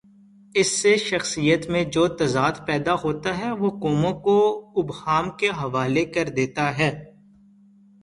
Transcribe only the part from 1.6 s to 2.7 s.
میں جو تضاد